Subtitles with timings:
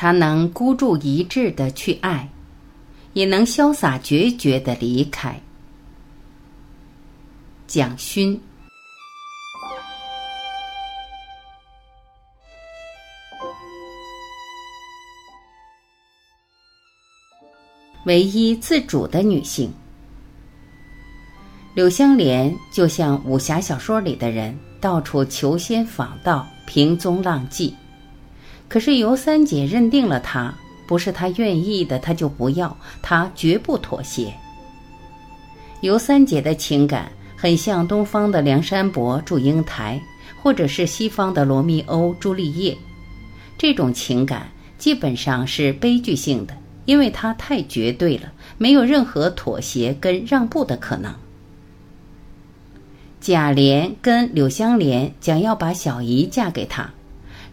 [0.00, 2.28] 他能孤注一掷的去爱，
[3.14, 5.40] 也能潇洒决绝的离开。
[7.66, 8.40] 蒋勋。
[18.04, 19.68] 唯一自主的女性，
[21.74, 27.74] 柳湘莲就像武侠小说里的人，到处求仙访道，平踪浪迹。
[28.68, 30.54] 可是尤三姐认定了他，
[30.86, 34.32] 不是他愿意的，他就不要，他绝不妥协。
[35.80, 40.00] 尤三姐的情感很像东方的梁山伯、祝英台，
[40.42, 42.76] 或者是西方的罗密欧、朱丽叶，
[43.56, 46.54] 这种情感基本上是悲剧性的。
[46.84, 51.14] 因为它太绝对了，没有任何妥协跟让步的可能。
[53.20, 56.90] 贾琏跟柳湘莲讲要把小姨嫁给他，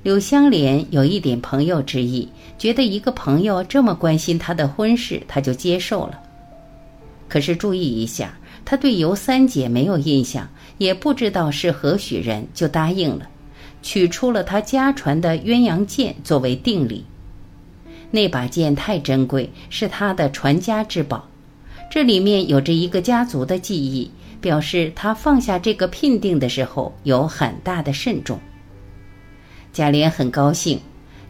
[0.05, 6.20] 柳湘莲有一点朋友之意，觉得一个朋友这么关心他的婚事，他就接受了。
[7.27, 10.47] 可是注意一下，他对尤三姐没有印象，
[10.77, 13.27] 也不知道是何许人，就答应了，
[13.81, 17.03] 取出了他家传的鸳鸯剑作为定礼。
[18.12, 21.27] 那把剑太珍贵，是他的传家之宝。
[21.90, 28.40] 这里面有着一个家族的记忆，表示他放下这个聘定的时候有很大的慎重。
[29.76, 30.79] 贾琏很高兴，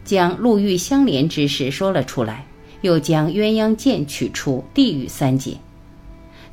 [0.04, 2.46] 将陆玉相连之事说了出来，
[2.82, 5.56] 又将鸳鸯剑取出递与三姐。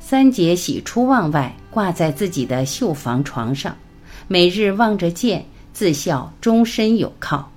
[0.00, 3.76] 三姐喜出望外，挂在自己的绣房床上，
[4.26, 7.48] 每日望着剑，自笑终身有靠。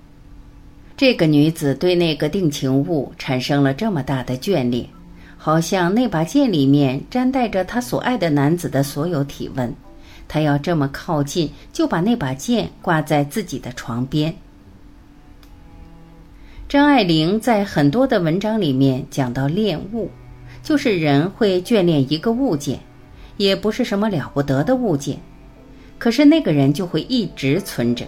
[0.95, 4.87] 这个女子对那个定情物产生了这么大的眷恋，
[5.35, 9.73] 好像那把剑里面沾带着她所爱的男子的所有体温。
[10.27, 14.35] 他要这么靠近，就把那把剑挂在自己的床边。
[16.67, 20.11] 张爱玲在很多的文章里面讲到恋物，
[20.61, 22.79] 就是人会眷恋一个物件，
[23.37, 25.17] 也不是什么了不得的物件，
[25.97, 28.05] 可是那个人就会一直存着。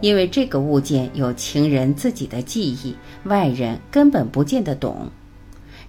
[0.00, 5.10] 因为这个物件有情人自己的记忆，外人根本不见得懂，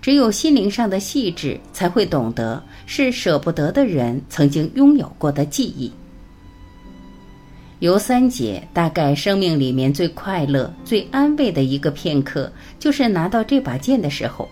[0.01, 5.91] 只有心灵上的细致才会懂得，是舍不得的人曾经拥有过的记忆。
[7.79, 14.47] 尤三姐大概生命里面最快乐、最安慰的一个片刻，就是拿到这把剑的时候，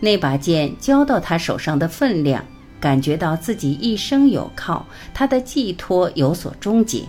[0.00, 2.44] 那把剑交到她手上的分量，
[2.80, 7.02] 感觉到自己一生有靠，她的寄托有所终结。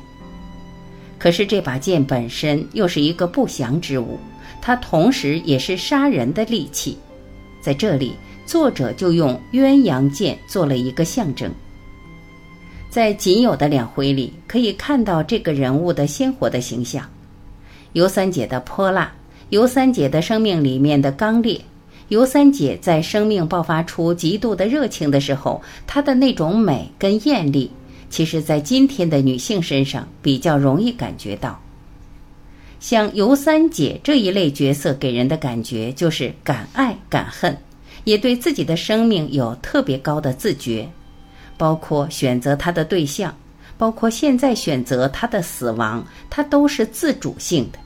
[1.18, 4.19] 可是这把剑本身又是一个不祥之物，
[4.62, 6.97] 它同时也是杀人的利器。
[7.63, 8.12] 在这里，
[8.46, 11.50] 作者就用鸳鸯剑做了一个象征。
[12.90, 17.09] 在仅有的两回里，可以看到这个人物的鲜活的形象：
[17.94, 19.09] 尤三姐的泼辣，
[19.47, 21.62] 尤三姐的生命里面的刚烈，
[22.09, 27.72] 尤三姐在生命爆发出极度的热情的时候，她的那种美跟艳丽。
[28.09, 31.57] 其实，在今天的女性身上比较容易感觉到，
[32.84, 37.58] 像尤三姐这一类角色给人的感觉就是敢爱敢恨，
[38.04, 40.86] 也对自己的生命有特别高的自觉，
[41.56, 43.34] 包括选择她的对象，
[43.78, 47.80] 包括现在选择她的死亡，她都是自主性的。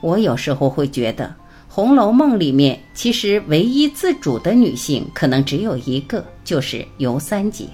[0.00, 1.26] 我有时候会觉得，
[1.68, 7.68] 《红楼梦》里面其实唯一自主的女性可能只有一个，就是尤三姐。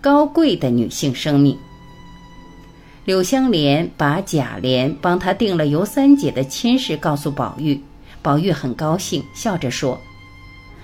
[0.00, 1.58] 高贵的女性生命。
[3.04, 7.80] 柳湘莲把贾琏帮她定了尤三姐的亲事告诉宝玉，
[8.22, 10.00] 宝玉很高兴，笑着说：“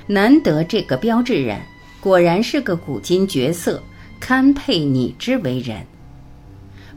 [0.09, 1.61] 难得这个标志人，
[2.01, 3.81] 果然是个古今绝色，
[4.19, 5.87] 堪配你之为人。”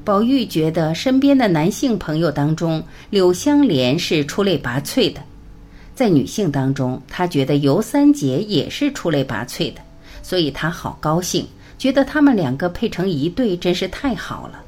[0.04, 5.22] 宝玉觉得身边的男性朋友当中，柳湘莲是出类拔萃的；
[5.94, 9.82] 在女性当中，他觉得尤三姐也是出类拔萃的，
[10.24, 11.46] 所以他好高兴。
[11.78, 14.64] 觉得他们两个配成一对真是太好了。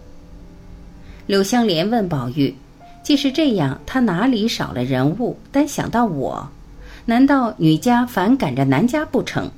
[1.25, 2.53] 柳湘莲问宝玉
[3.01, 5.37] ：“既是这样，他哪里少了人物？
[5.53, 6.49] 单想到我，
[7.05, 9.49] 难道女家反赶着男家不成？”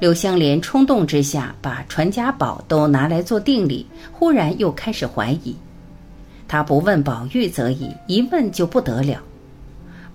[0.00, 5.54] 柳湘莲冲动之下把传家宝都拿来做定礼，忽然又开始怀疑。
[6.48, 9.20] 他不问宝玉则已，一问就不得了。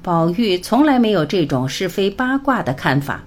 [0.02, 3.24] 宝玉从来没有这种是非八卦的看法。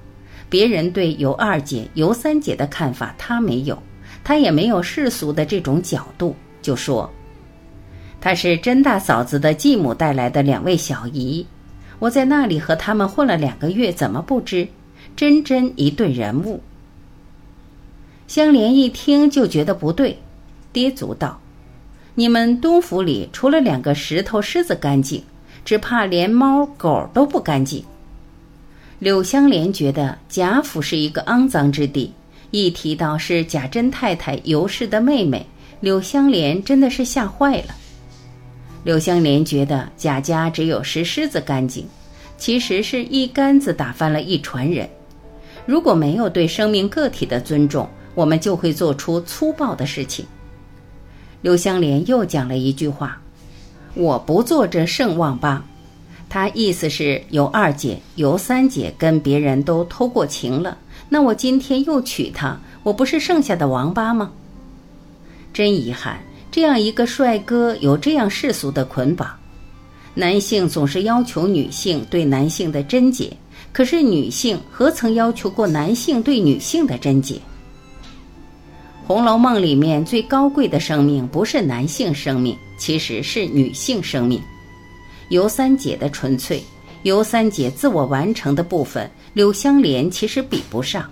[0.50, 3.82] 别人对尤二姐、尤三姐的看法，他没有，
[4.22, 7.10] 他也没有世俗的这种角度，就说
[8.20, 11.46] ：“她是甄大嫂子的继母带来的两位小姨，
[11.98, 14.68] 我在那里和他们混了两个月，怎么不知？
[15.16, 16.60] 真真一对人物。”
[18.26, 20.18] 香莲一听就觉得不对，
[20.72, 21.40] 跌足道
[22.14, 25.22] ：“你们东府里除了两个石头狮子干净，
[25.64, 27.82] 只怕连猫狗都不干净。
[28.98, 32.12] 柳香莲觉得贾府是一个肮脏之地，
[32.50, 35.46] 一提到是贾珍太太尤氏的妹妹，
[35.80, 37.74] 柳香莲真的是吓坏了。
[38.84, 41.86] 柳香莲觉得贾家只有石狮子干净，
[42.36, 44.88] 其实是一竿子打翻了一船人。
[45.66, 50.24] 如果没有对生命个体的尊重，我们就会做出粗暴的事情。
[51.42, 53.20] 柳香莲又讲了一句话
[53.94, 55.64] ：“我不做这圣旺八。”
[56.28, 60.76] 他意思是尤二姐、尤三姐跟别人都偷过情了，
[61.08, 64.32] 那我今天又娶她，我不是剩下的王八吗？
[65.58, 66.16] 真遗憾，
[66.52, 69.28] 这样一个帅哥有这样世俗的捆绑。
[70.14, 73.36] 男性总是要求女性对男性的贞洁，
[73.72, 77.34] 可是女性何曾要求过男性对女性的贞洁？
[79.04, 84.40] 《红楼梦》里面最高贵的生命不是男性生命，其实是女性生命。
[85.28, 86.62] 尤三姐的纯粹，
[87.02, 91.10] 尤三姐自我完成的部分，柳香莲其实比不上，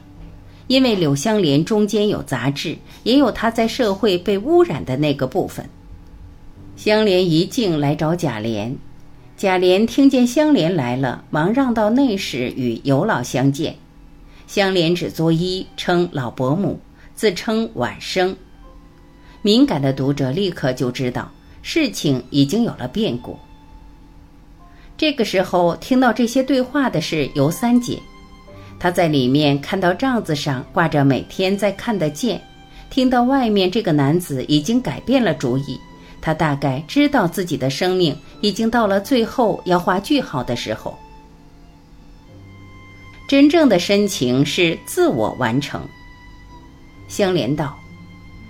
[0.66, 5.68] 因为柳香莲中间有杂质，也有她在社会被污染的那个部分。
[6.76, 8.74] 香莲一进来找贾琏，
[9.36, 13.76] 贾琏听见香莲来了，忙让到内室与尤老相见。
[14.46, 16.78] 香莲只作揖，称老伯母，
[17.14, 18.36] 自称晚生。
[19.42, 21.30] 敏感的读者立刻就知道
[21.62, 23.38] 事情已经有了变故。
[24.96, 27.98] 这个时候，听到这些对话的是尤三姐，
[28.78, 32.40] 她在里面看到帐子上挂着每天在看的剑，
[32.90, 35.78] 听到外面这个男子已经改变了主意，
[36.20, 40.96] 她大概知道自己的生命已经到了最后要画句号的时候。
[43.28, 45.80] 真正的深情是自我完成。
[47.08, 47.76] 香莲道：“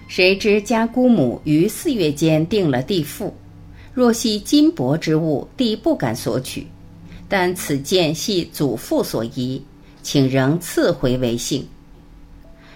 [0.06, 3.34] 谁知家姑母于四月间定了地父。”
[3.94, 6.61] 若系金帛之物，弟不敢索取；
[7.26, 9.62] 但此剑系祖父所遗，
[10.06, 11.67] 请仍赐回为幸。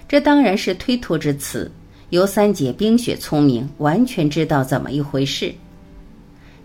[0.09, 1.71] 这当然是推脱之词。
[2.09, 5.55] 尤三姐冰雪聪明，完全知道怎么一回事。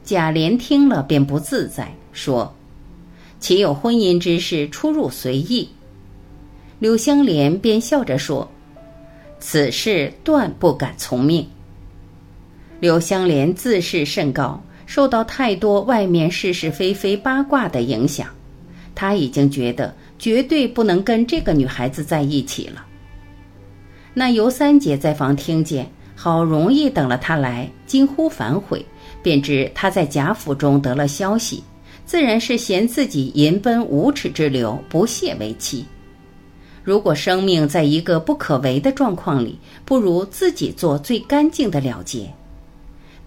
[0.03, 2.51] 贾琏听了便不自在，说
[3.39, 5.69] ：“岂有婚姻之事出入随意？”
[6.79, 8.50] 柳香莲便笑着说
[9.39, 11.47] ：“此事断不敢从命。”
[12.81, 18.27] 柳香莲自视甚高，受到太多外面是是非非八卦的影响，
[18.95, 19.94] 她已经觉得
[20.25, 22.83] 绝对不能跟这个女孩子在一起了。
[24.12, 28.83] 那尤三姐在房听见，好容易等了他来，惊呼反悔，
[29.22, 31.63] 便知他在贾府中得了消息，
[32.07, 35.86] 自然是嫌自己淫奔无耻之流，不屑为妻。
[36.83, 42.28] 如果生命在一个不可为的状况里，不如自己做最干净的了结。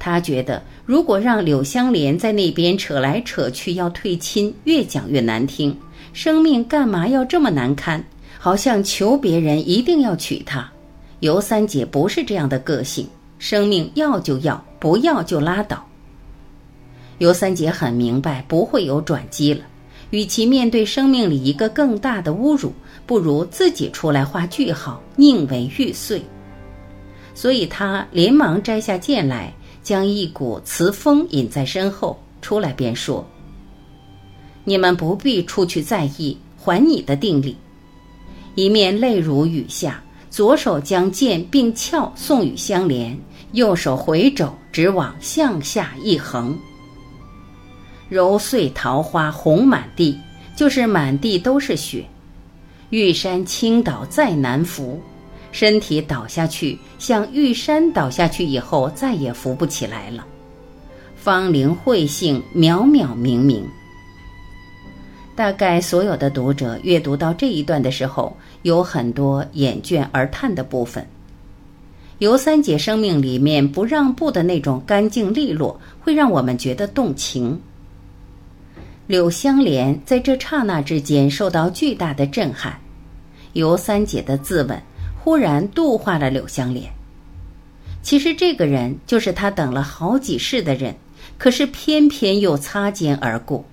[0.00, 5.76] 他觉得，如果让柳香莲在那边扯来扯去要退亲，越讲越难听。
[6.12, 8.04] 生命干嘛要这么难堪？
[8.38, 10.68] 好像求别人一定要娶她。
[11.20, 13.06] 尤三姐不是这样的个性，
[13.38, 15.84] 生命要就要，不要就拉倒。
[17.18, 19.64] 尤三姐很明白，不会有转机了。
[20.10, 22.72] 与其面对生命里一个更大的侮辱，
[23.06, 26.22] 不如自己出来画句号，宁为玉碎。
[27.34, 29.52] 所以她连忙摘下剑来。
[29.80, 33.26] 将一股慈风引在身后，出来便说
[34.68, 37.56] ：“你们不必出去在意，还你的定力。”
[38.54, 43.18] 一面泪如雨下，左手将剑并鞘送与香莲，
[43.52, 46.58] 右手回肘直往向下一横。
[48.10, 50.18] 揉碎桃花红满地，
[50.54, 52.04] 就是满地都是雪。
[52.90, 55.00] 玉山倾倒再难扶。
[55.50, 60.26] 身体倒下去，像玉山倒下去以后再也扶不起来了。
[61.16, 63.62] 芳龄慧性，渺渺冥冥。
[65.38, 71.06] 大概所有的读者阅读到这一段的时候，有很多眼倦而叹的部分。
[72.18, 77.56] 尤三姐生命里面不让步的那种干净利落，会让我们觉得动情。
[79.06, 82.76] 柳香莲在这刹那之间受到巨大的震撼。
[83.52, 84.76] 尤三姐的自刎。
[85.22, 86.90] 忽然度化了柳香莲。
[88.02, 90.96] 其实这个人就是他等了好几世的人，
[91.38, 93.64] 可是偏偏又擦肩而过。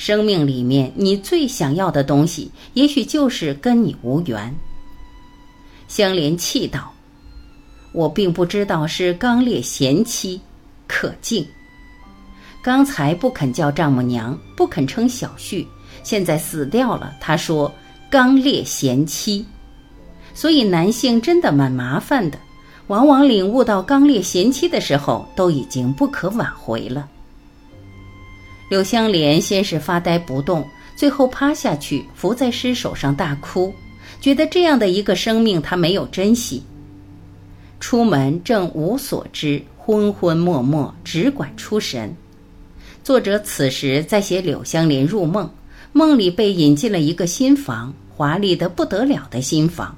[0.00, 4.56] 生命里面你最想要的东西，也许就是跟你无缘。
[5.88, 6.90] 香莲气道
[7.92, 10.40] ：“我并不知道是刚烈贤妻，
[10.86, 11.46] 可敬。
[12.62, 15.66] 刚才不肯叫丈母娘，不肯称小婿，
[16.02, 17.12] 现在死掉了。
[17.20, 17.70] 他说
[18.08, 19.44] 刚烈贤妻。”
[20.32, 22.38] 所以男性真的蛮麻烦的，
[22.86, 27.06] 往往领悟到刚烈贤妻的时候，都已经不可挽回了。
[28.70, 33.74] 柳香莲先是发呆不动，最后趴下去伏在尸首上大哭，
[34.20, 36.62] 觉得这样的一个生命她没有珍惜。
[37.80, 42.14] 出门正无所知，昏昏默默，只管出神。
[43.02, 45.50] 作者此时在写柳香莲入梦，
[45.92, 49.92] 梦里被引进了一个新房，华丽的不得了的新房。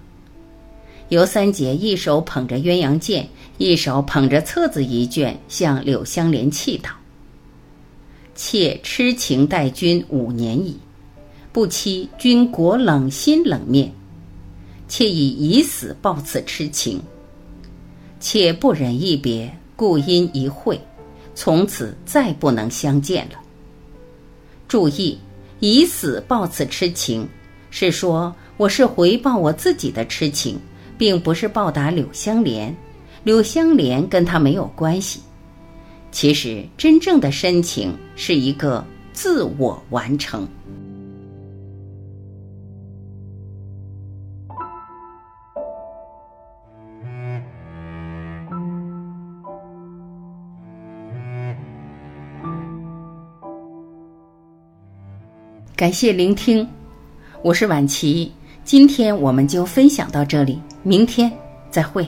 [1.11, 6.89] 尤三姐一手捧着鸳鸯剑，一手捧着册子一卷，向柳香莲祈祷。
[8.35, 10.77] 妾痴情待君五年矣，
[11.53, 13.93] 不期君国冷心冷面，
[14.89, 17.01] 妾以以死报此痴情。
[18.21, 20.81] 妾不忍一别，故因一会，
[21.35, 23.39] 从此再不能相见了。
[24.67, 25.19] 注意，
[25.61, 27.29] 以死报此痴情，
[27.71, 30.59] 是说我是回报我自己的痴情，
[30.97, 32.75] 并不是报答柳香莲，
[33.25, 35.21] 柳香莲跟他没有关系。
[36.13, 40.47] 其实，真正的深情是一个自我完成。
[55.75, 56.69] 感谢聆听，
[57.43, 58.31] 我是晚琪，
[58.65, 61.33] 今天我们就分享到这里，明天
[61.71, 62.07] 再会。